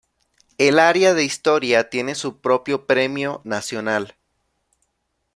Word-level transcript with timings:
El 0.57 0.79
área 0.79 1.13
de 1.13 1.23
historia 1.23 1.91
tiene 1.91 2.15
su 2.15 2.39
propio 2.41 2.87
Premio 2.87 3.39
Nacional. 3.43 4.15